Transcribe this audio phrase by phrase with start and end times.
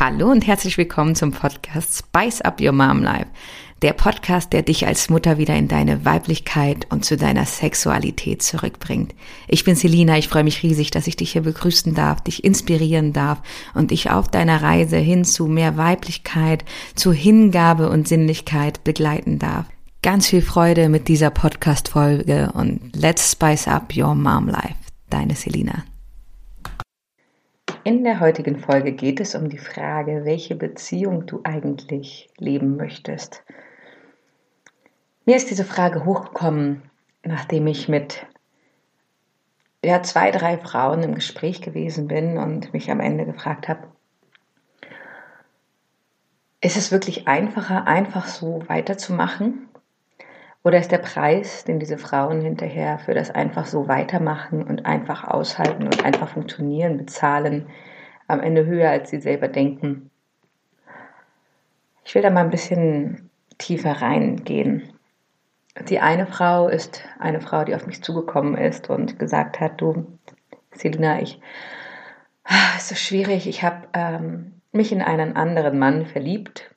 [0.00, 3.26] Hallo und herzlich willkommen zum Podcast Spice Up Your Mom Life.
[3.82, 9.12] Der Podcast, der dich als Mutter wieder in deine Weiblichkeit und zu deiner Sexualität zurückbringt.
[9.48, 13.12] Ich bin Selina, ich freue mich riesig, dass ich dich hier begrüßen darf, dich inspirieren
[13.12, 13.42] darf
[13.74, 19.66] und dich auf deiner Reise hin zu mehr Weiblichkeit, zu Hingabe und Sinnlichkeit begleiten darf.
[20.02, 24.76] Ganz viel Freude mit dieser Podcast-Folge und let's spice up your mom life.
[25.10, 25.82] Deine Selina.
[27.88, 33.42] In der heutigen Folge geht es um die Frage, welche Beziehung du eigentlich leben möchtest.
[35.24, 36.82] Mir ist diese Frage hochgekommen,
[37.22, 38.26] nachdem ich mit
[39.82, 43.88] ja, zwei, drei Frauen im Gespräch gewesen bin und mich am Ende gefragt habe,
[46.60, 49.67] ist es wirklich einfacher, einfach so weiterzumachen?
[50.64, 55.24] Oder ist der Preis, den diese Frauen hinterher für das einfach so weitermachen und einfach
[55.24, 57.68] aushalten und einfach funktionieren, bezahlen,
[58.26, 60.10] am Ende höher, als sie selber denken?
[62.04, 64.92] Ich will da mal ein bisschen tiefer reingehen.
[65.88, 70.18] Die eine Frau ist eine Frau, die auf mich zugekommen ist und gesagt hat, du,
[70.72, 71.40] Selina, ich,
[72.44, 76.74] ah, ist so schwierig, ich habe ähm, mich in einen anderen Mann verliebt.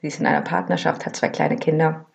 [0.00, 2.06] Sie ist in einer Partnerschaft, hat zwei kleine Kinder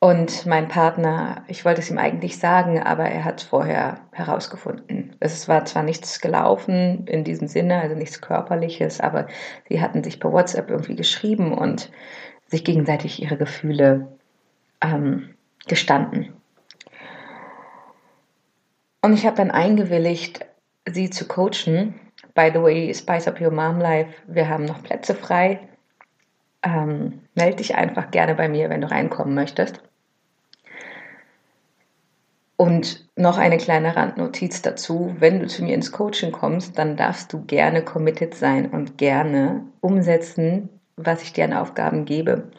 [0.00, 5.16] und mein Partner, ich wollte es ihm eigentlich sagen, aber er hat es vorher herausgefunden.
[5.18, 9.26] Es war zwar nichts gelaufen in diesem Sinne, also nichts Körperliches, aber
[9.68, 11.90] sie hatten sich per WhatsApp irgendwie geschrieben und
[12.46, 14.06] sich gegenseitig ihre Gefühle
[14.80, 15.34] ähm,
[15.66, 16.32] gestanden.
[19.02, 20.46] Und ich habe dann eingewilligt,
[20.86, 21.94] sie zu coachen.
[22.34, 25.58] By the way, Spice Up Your Mom Life, wir haben noch Plätze frei.
[26.62, 29.87] Ähm, melde dich einfach gerne bei mir, wenn du reinkommen möchtest.
[32.58, 35.14] Und noch eine kleine Randnotiz dazu.
[35.20, 39.64] Wenn du zu mir ins Coaching kommst, dann darfst du gerne committed sein und gerne
[39.80, 42.50] umsetzen, was ich dir an Aufgaben gebe.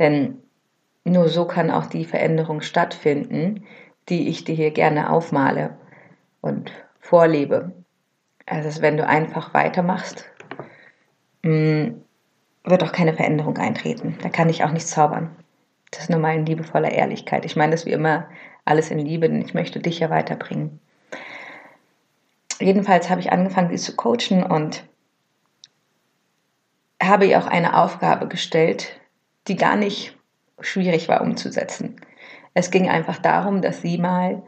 [0.00, 0.42] Denn
[1.04, 3.64] nur so kann auch die Veränderung stattfinden,
[4.08, 5.76] die ich dir hier gerne aufmale
[6.40, 7.70] und vorlebe.
[8.46, 10.28] Also wenn du einfach weitermachst,
[11.44, 11.90] mm,
[12.64, 14.18] wird auch keine Veränderung eintreten.
[14.24, 15.36] Da kann ich auch nicht zaubern.
[15.92, 17.44] Das ist nur mal in liebevoller Ehrlichkeit.
[17.44, 18.26] Ich meine das wie immer
[18.66, 20.80] alles in Liebe, denn ich möchte dich ja weiterbringen.
[22.60, 24.84] Jedenfalls habe ich angefangen, sie zu coachen und
[27.02, 29.00] habe ihr auch eine Aufgabe gestellt,
[29.48, 30.16] die gar nicht
[30.60, 32.00] schwierig war umzusetzen.
[32.54, 34.42] Es ging einfach darum, dass sie mal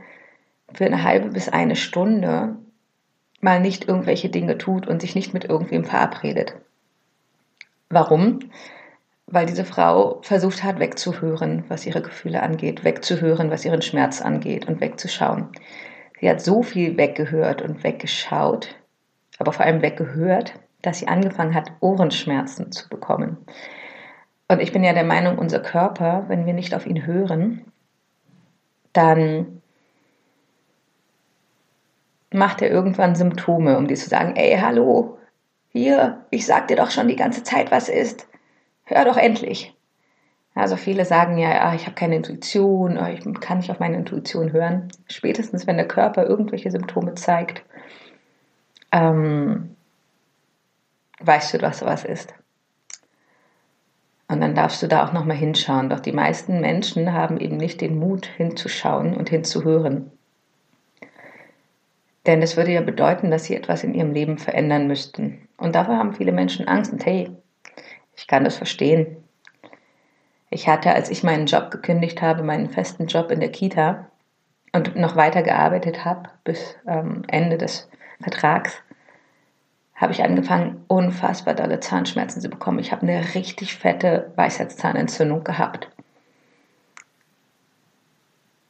[0.72, 2.56] für eine halbe bis eine Stunde
[3.40, 6.54] mal nicht irgendwelche Dinge tut und sich nicht mit irgendwem verabredet.
[7.88, 8.40] Warum?
[9.30, 14.66] Weil diese Frau versucht hat, wegzuhören, was ihre Gefühle angeht, wegzuhören, was ihren Schmerz angeht
[14.66, 15.48] und wegzuschauen.
[16.20, 18.74] Sie hat so viel weggehört und weggeschaut,
[19.38, 23.36] aber vor allem weggehört, dass sie angefangen hat, Ohrenschmerzen zu bekommen.
[24.48, 27.66] Und ich bin ja der Meinung, unser Körper, wenn wir nicht auf ihn hören,
[28.94, 29.60] dann
[32.32, 35.18] macht er irgendwann Symptome, um dir zu sagen, ey, hallo,
[35.68, 38.26] hier, ich sag dir doch schon die ganze Zeit, was ist
[38.88, 39.74] hör doch endlich.
[40.54, 44.52] Also viele sagen ja, ja ich habe keine Intuition, ich kann nicht auf meine Intuition
[44.52, 44.88] hören.
[45.08, 47.62] Spätestens, wenn der Körper irgendwelche Symptome zeigt,
[48.90, 49.76] ähm,
[51.20, 52.34] weißt du, was was ist.
[54.30, 55.88] Und dann darfst du da auch nochmal hinschauen.
[55.88, 60.10] Doch die meisten Menschen haben eben nicht den Mut hinzuschauen und hinzuhören.
[62.26, 65.48] Denn das würde ja bedeuten, dass sie etwas in ihrem Leben verändern müssten.
[65.56, 66.92] Und dafür haben viele Menschen Angst.
[66.92, 67.30] Und hey,
[68.18, 69.16] ich kann das verstehen.
[70.50, 74.10] Ich hatte, als ich meinen Job gekündigt habe, meinen festen Job in der Kita
[74.72, 77.88] und noch weiter gearbeitet habe bis ähm, Ende des
[78.20, 78.82] Vertrags,
[79.94, 82.80] habe ich angefangen, unfassbar dolle Zahnschmerzen zu bekommen.
[82.80, 85.88] Ich habe eine richtig fette Weisheitszahnentzündung gehabt.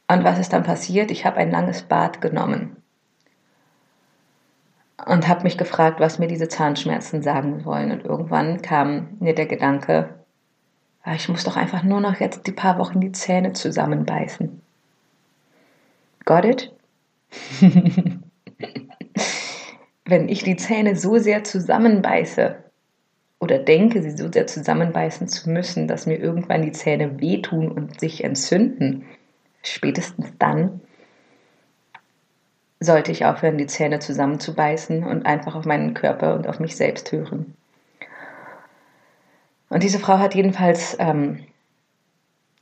[0.07, 1.09] Und was ist dann passiert?
[1.09, 2.78] Ich habe ein langes Bad genommen
[5.05, 7.91] und habe mich gefragt, was mir diese Zahnschmerzen sagen wollen.
[7.91, 10.09] Und irgendwann kam mir der Gedanke,
[11.03, 14.61] ah, ich muss doch einfach nur noch jetzt die paar Wochen die Zähne zusammenbeißen.
[16.25, 16.71] Got it?
[20.05, 22.55] Wenn ich die Zähne so sehr zusammenbeiße
[23.39, 27.99] oder denke, sie so sehr zusammenbeißen zu müssen, dass mir irgendwann die Zähne wehtun und
[27.99, 29.05] sich entzünden,
[29.63, 30.81] spätestens dann
[32.79, 37.11] sollte ich aufhören, die Zähne zusammenzubeißen und einfach auf meinen Körper und auf mich selbst
[37.11, 37.55] hören.
[39.69, 41.45] Und diese Frau hat jedenfalls ähm,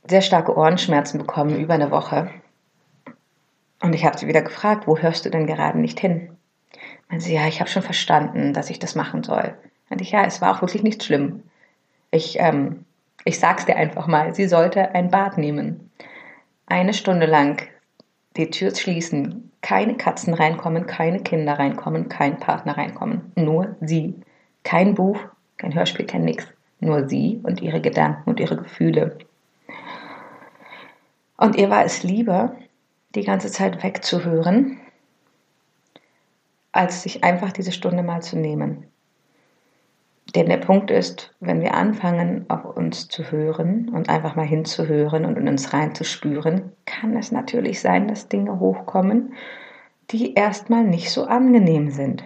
[0.06, 2.30] sehr starke Ohrenschmerzen bekommen über eine Woche.
[3.80, 6.36] Und ich habe sie wieder gefragt, wo hörst du denn gerade nicht hin?
[7.08, 9.54] Meinte sie, ja, ich habe schon verstanden, dass ich das machen soll.
[9.88, 11.44] Meinte ich, ja, es war auch wirklich nicht schlimm.
[12.10, 12.84] Ich, ähm,
[13.24, 15.90] ich sag's dir einfach mal, sie sollte ein Bad nehmen.
[16.66, 17.62] Eine Stunde lang
[18.36, 24.14] die Tür schließen, keine Katzen reinkommen, keine Kinder reinkommen, kein Partner reinkommen, nur sie.
[24.62, 25.18] Kein Buch,
[25.56, 26.46] kein Hörspiel, kein Nix.
[26.80, 29.18] Nur sie und ihre Gedanken und ihre Gefühle.
[31.36, 32.56] Und ihr war es lieber,
[33.14, 34.78] die ganze Zeit wegzuhören,
[36.72, 38.86] als sich einfach diese Stunde mal zu nehmen.
[40.34, 45.24] Denn der Punkt ist, wenn wir anfangen, auf uns zu hören und einfach mal hinzuhören
[45.24, 49.32] und in uns reinzuspüren, kann es natürlich sein, dass Dinge hochkommen,
[50.10, 52.24] die erstmal nicht so angenehm sind.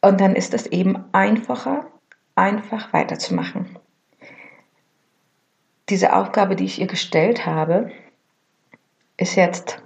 [0.00, 1.86] Und dann ist es eben einfacher,
[2.34, 3.78] einfach weiterzumachen.
[5.90, 7.90] Diese Aufgabe, die ich ihr gestellt habe,
[9.18, 9.82] ist jetzt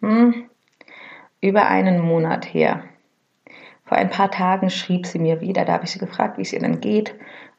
[0.00, 0.48] hm,
[1.46, 2.84] über einen Monat her.
[3.84, 6.52] Vor ein paar Tagen schrieb sie mir wieder, da habe ich sie gefragt, wie es
[6.52, 7.14] ihr denn geht,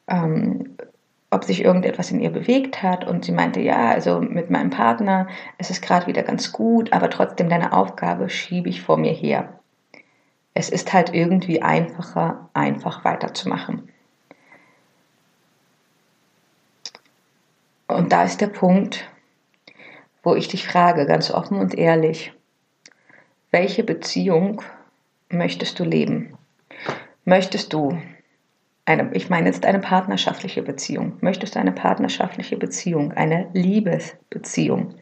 [0.07, 0.77] ähm,
[1.31, 3.05] ob sich irgendetwas in ihr bewegt hat.
[3.07, 7.09] Und sie meinte, ja, also mit meinem Partner ist es gerade wieder ganz gut, aber
[7.09, 9.53] trotzdem deine Aufgabe schiebe ich vor mir her.
[10.53, 13.89] Es ist halt irgendwie einfacher, einfach weiterzumachen.
[17.87, 19.09] Und da ist der Punkt,
[20.23, 22.33] wo ich dich frage, ganz offen und ehrlich,
[23.51, 24.61] welche Beziehung
[25.29, 26.37] möchtest du leben?
[27.25, 27.97] Möchtest du
[28.85, 34.95] eine, ich meine jetzt eine partnerschaftliche Beziehung, möchtest du eine partnerschaftliche Beziehung, eine Liebesbeziehung,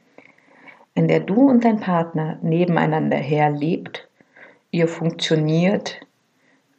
[0.96, 4.08] in der du und dein Partner nebeneinander her lebt,
[4.72, 6.00] ihr funktioniert,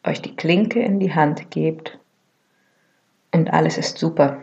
[0.03, 1.99] euch die Klinke in die Hand gebt
[3.33, 4.41] und alles ist super?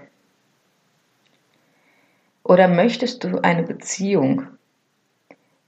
[2.43, 4.47] Oder möchtest du eine Beziehung,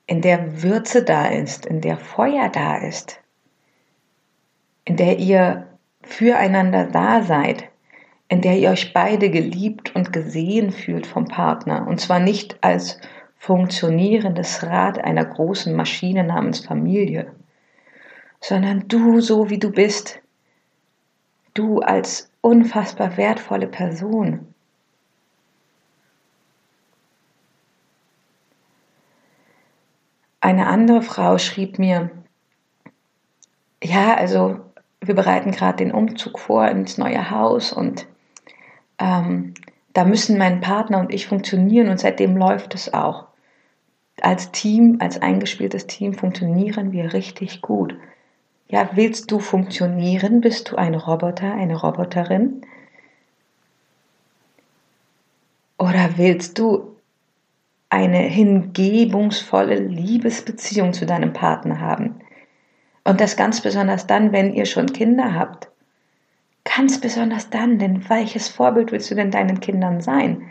[0.08, 3.22] in der Würze da ist, in der Feuer da ist,
[4.86, 5.68] in der ihr
[6.02, 7.70] füreinander da seid,
[8.28, 11.88] in der ihr euch beide geliebt und gesehen fühlt vom Partner.
[11.88, 13.00] Und zwar nicht als
[13.38, 17.32] funktionierendes Rad einer großen Maschine namens Familie,
[18.40, 20.22] sondern du so wie du bist,
[21.54, 24.55] du als unfassbar wertvolle Person,
[30.46, 32.12] Eine andere Frau schrieb mir,
[33.84, 34.60] ja, also
[35.02, 38.06] wir bereiten gerade den Umzug vor ins neue Haus und
[39.00, 39.56] ähm,
[39.94, 43.26] da müssen mein Partner und ich funktionieren und seitdem läuft es auch.
[44.22, 47.96] Als Team, als eingespieltes Team funktionieren wir richtig gut.
[48.68, 50.42] Ja, willst du funktionieren?
[50.42, 52.62] Bist du ein Roboter, eine Roboterin?
[55.80, 56.95] Oder willst du
[57.96, 62.16] eine hingebungsvolle Liebesbeziehung zu deinem Partner haben.
[63.06, 65.70] Und das ganz besonders dann, wenn ihr schon Kinder habt.
[66.66, 70.42] Ganz besonders dann, denn welches Vorbild willst du denn deinen Kindern sein?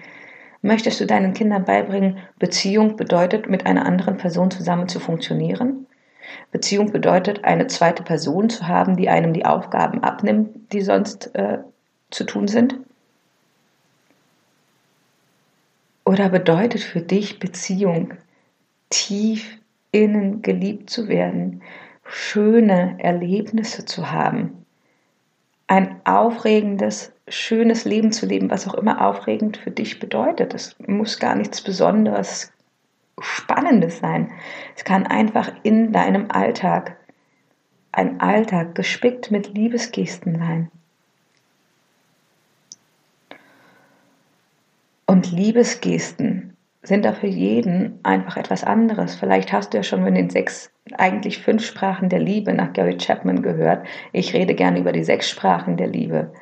[0.62, 5.86] Möchtest du deinen Kindern beibringen, Beziehung bedeutet, mit einer anderen Person zusammen zu funktionieren?
[6.50, 11.58] Beziehung bedeutet, eine zweite Person zu haben, die einem die Aufgaben abnimmt, die sonst äh,
[12.10, 12.78] zu tun sind?
[16.04, 18.14] Oder bedeutet für dich Beziehung
[18.90, 19.58] tief
[19.90, 21.62] innen geliebt zu werden,
[22.04, 24.66] schöne Erlebnisse zu haben,
[25.66, 30.52] ein aufregendes, schönes Leben zu leben, was auch immer aufregend für dich bedeutet.
[30.52, 32.52] Es muss gar nichts Besonderes,
[33.20, 34.32] Spannendes sein.
[34.76, 36.96] Es kann einfach in deinem Alltag
[37.92, 40.70] ein Alltag gespickt mit Liebesgesten sein.
[45.06, 49.14] Und Liebesgesten sind da für jeden einfach etwas anderes.
[49.14, 52.96] Vielleicht hast du ja schon in den sechs, eigentlich fünf Sprachen der Liebe nach Gary
[52.98, 53.86] Chapman gehört.
[54.12, 56.32] Ich rede gerne über die sechs Sprachen der Liebe.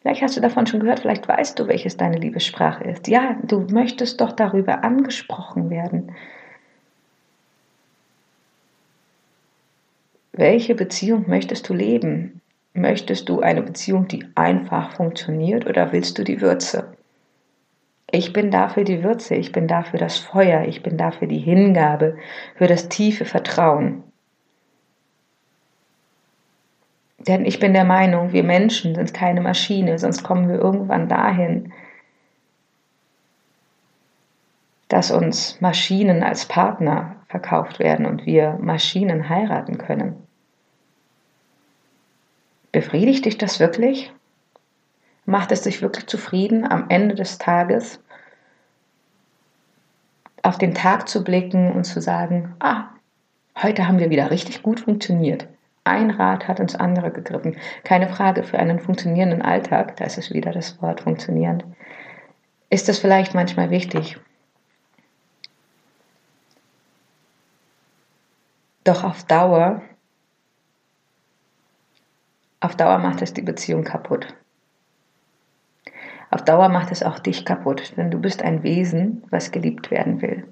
[0.00, 3.08] Vielleicht hast du davon schon gehört, vielleicht weißt du, welches deine Liebessprache ist.
[3.08, 6.12] Ja, du möchtest doch darüber angesprochen werden.
[10.32, 12.40] Welche Beziehung möchtest du leben?
[12.72, 16.97] Möchtest du eine Beziehung, die einfach funktioniert oder willst du die Würze?
[18.10, 22.16] Ich bin dafür die Würze, ich bin dafür das Feuer, ich bin dafür die Hingabe,
[22.56, 24.02] für das tiefe Vertrauen.
[27.18, 31.72] Denn ich bin der Meinung, wir Menschen sind keine Maschine, sonst kommen wir irgendwann dahin,
[34.88, 40.26] dass uns Maschinen als Partner verkauft werden und wir Maschinen heiraten können.
[42.72, 44.12] Befriedigt dich das wirklich?
[45.28, 48.02] Macht es dich wirklich zufrieden am Ende des Tages,
[50.42, 52.84] auf den Tag zu blicken und zu sagen, ah,
[53.62, 55.46] heute haben wir wieder richtig gut funktioniert.
[55.84, 57.58] Ein Rad hat ins andere gegriffen.
[57.84, 61.62] Keine Frage, für einen funktionierenden Alltag, da ist es wieder das Wort funktionierend,
[62.70, 64.18] ist es vielleicht manchmal wichtig.
[68.84, 69.82] Doch auf Dauer,
[72.60, 74.34] auf Dauer macht es die Beziehung kaputt.
[76.30, 80.20] Auf Dauer macht es auch dich kaputt, denn du bist ein Wesen, was geliebt werden
[80.20, 80.46] will.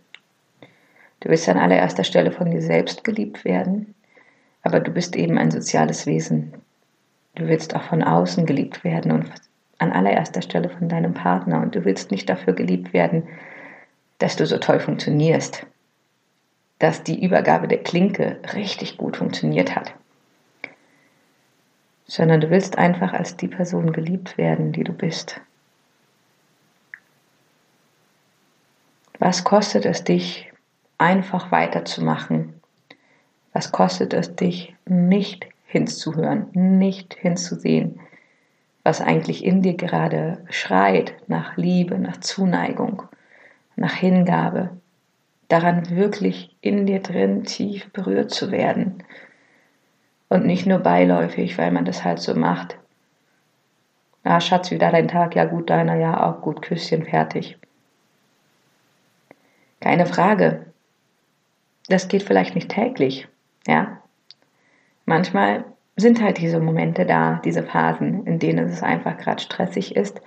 [1.21, 3.95] Du willst an allererster Stelle von dir selbst geliebt werden,
[4.62, 6.54] aber du bist eben ein soziales Wesen.
[7.35, 9.30] Du willst auch von außen geliebt werden und
[9.78, 11.61] an allererster Stelle von deinem Partner.
[11.61, 13.28] Und du willst nicht dafür geliebt werden,
[14.18, 15.66] dass du so toll funktionierst,
[16.78, 19.95] dass die Übergabe der Klinke richtig gut funktioniert hat,
[22.06, 25.40] sondern du willst einfach als die Person geliebt werden, die du bist.
[29.18, 30.52] Was kostet es dich,
[30.99, 32.61] einfach weiterzumachen,
[33.54, 38.00] was kostet es dich, nicht hinzuhören, nicht hinzusehen,
[38.85, 43.04] was eigentlich in dir gerade schreit nach Liebe, nach Zuneigung,
[43.75, 44.70] nach Hingabe,
[45.49, 49.02] daran wirklich in dir drin tief berührt zu werden?
[50.28, 52.76] Und nicht nur beiläufig, weil man das halt so macht.
[54.25, 57.56] Ah, Schatz, wieder dein Tag, ja gut, deiner, ja auch gut, Küsschen, fertig.
[59.87, 60.66] Keine Frage.
[61.88, 63.28] Das geht vielleicht nicht täglich,
[63.69, 64.02] ja,
[65.05, 65.64] manchmal
[65.95, 70.21] sind halt diese Momente da, diese Phasen, in denen es einfach gerade stressig ist.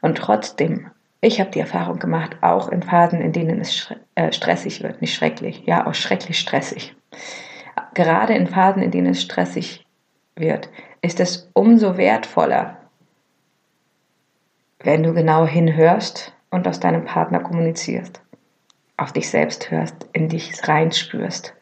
[0.00, 4.80] Und trotzdem, ich habe die Erfahrung gemacht, auch in Phasen, in denen es äh, stressig
[4.84, 6.94] wird, nicht schrecklich, ja, auch schrecklich stressig.
[7.94, 9.84] Gerade in Phasen, in denen es stressig
[10.36, 10.70] wird,
[11.02, 12.76] ist es umso wertvoller,
[14.78, 18.23] wenn du genau hinhörst und aus deinem Partner kommunizierst,
[18.96, 21.54] auf dich selbst hörst, in dich reinspürst.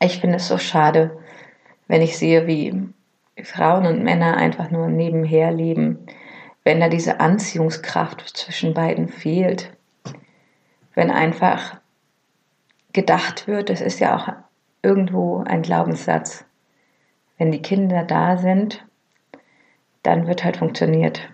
[0.00, 1.18] Ich finde es so schade,
[1.88, 2.88] wenn ich sehe, wie
[3.42, 6.06] Frauen und Männer einfach nur nebenher leben,
[6.62, 9.76] wenn da diese Anziehungskraft zwischen beiden fehlt,
[10.94, 11.80] wenn einfach
[12.92, 14.32] gedacht wird, das ist ja auch
[14.82, 16.44] irgendwo ein Glaubenssatz,
[17.38, 18.84] wenn die Kinder da sind,
[20.02, 21.28] dann wird halt funktioniert.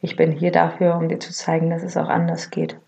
[0.00, 2.78] Ich bin hier dafür, um dir zu zeigen, dass es auch anders geht.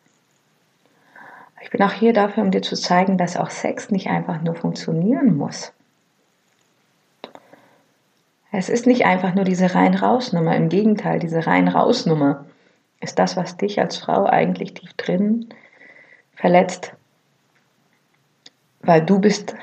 [1.63, 4.55] Ich bin auch hier dafür, um dir zu zeigen, dass auch Sex nicht einfach nur
[4.55, 5.73] funktionieren muss.
[8.53, 10.57] Es ist nicht einfach nur diese Rein-Raus-Nummer.
[10.57, 12.45] Im Gegenteil, diese Rein-Raus-Nummer
[13.01, 15.49] ist das, was dich als Frau eigentlich tief drin
[16.35, 16.93] verletzt.
[18.81, 19.55] Weil du bist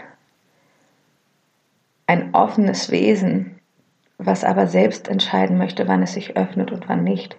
[2.13, 3.59] ein offenes Wesen,
[4.19, 7.37] was aber selbst entscheiden möchte, wann es sich öffnet und wann nicht.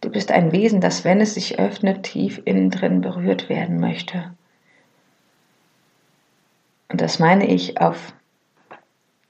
[0.00, 4.32] Du bist ein Wesen, das, wenn es sich öffnet, tief innen drin berührt werden möchte.
[6.88, 8.14] Und das meine ich auf,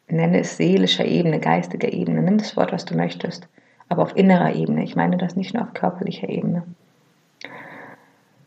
[0.06, 3.48] nenne es seelischer Ebene, geistiger Ebene, nimm das Wort, was du möchtest,
[3.88, 4.84] aber auf innerer Ebene.
[4.84, 6.62] Ich meine das nicht nur auf körperlicher Ebene.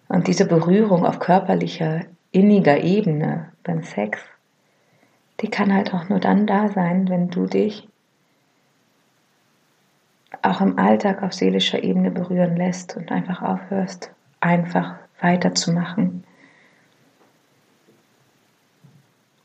[0.08, 4.20] Und diese Berührung auf körperlicher, inniger Ebene beim Sex,
[5.44, 7.86] die kann halt auch nur dann da sein, wenn du dich
[10.42, 14.10] auch im Alltag auf seelischer Ebene berühren lässt und einfach aufhörst,
[14.40, 16.24] einfach weiterzumachen.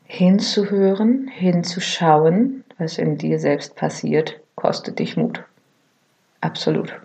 [0.05, 5.43] Hinzuhören, hinzuschauen, was in dir selbst passiert, kostet dich Mut.
[6.39, 6.97] Absolut.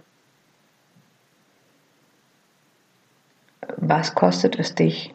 [3.77, 5.13] Was kostet es dich,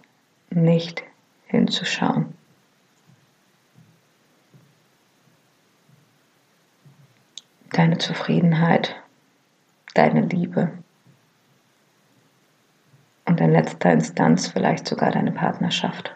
[0.49, 1.01] nicht
[1.47, 2.38] hinzuschauen?
[7.79, 8.97] Deine Zufriedenheit,
[9.93, 10.69] deine Liebe
[13.23, 16.13] und in letzter Instanz vielleicht sogar deine Partnerschaft.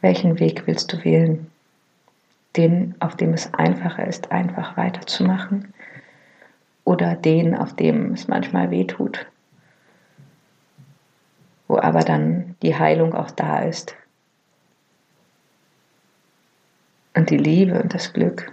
[0.00, 1.50] Welchen Weg willst du wählen?
[2.56, 5.74] Den, auf dem es einfacher ist, einfach weiterzumachen?
[6.84, 9.26] Oder den, auf dem es manchmal weh tut?
[11.68, 13.94] Wo aber dann die Heilung auch da ist,
[17.14, 18.52] Und die Liebe und das Glück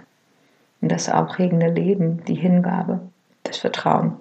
[0.80, 3.00] und das aufregende Leben, die Hingabe,
[3.42, 4.16] das Vertrauen.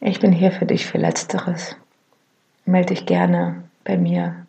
[0.00, 1.76] Ich bin hier für dich für Letzteres.
[2.64, 4.46] Melde dich gerne bei mir,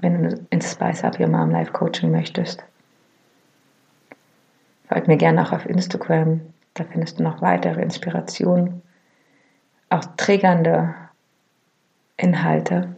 [0.00, 2.64] wenn du ins Spice Up Your Mom Life Coaching möchtest.
[4.88, 6.40] Folg mir gerne auch auf Instagram.
[6.74, 8.82] Da findest du noch weitere Inspirationen,
[9.90, 10.94] auch triggernde
[12.16, 12.96] Inhalte.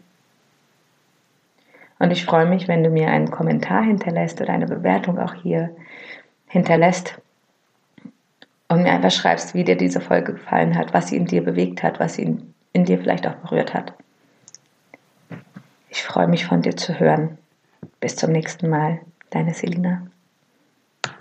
[2.01, 5.77] Und ich freue mich, wenn du mir einen Kommentar hinterlässt oder eine Bewertung auch hier
[6.49, 7.21] hinterlässt
[8.69, 11.83] und mir einfach schreibst, wie dir diese Folge gefallen hat, was sie in dir bewegt
[11.83, 13.93] hat, was sie in, in dir vielleicht auch berührt hat.
[15.91, 17.37] Ich freue mich von dir zu hören.
[18.01, 20.07] Bis zum nächsten Mal, deine Selina.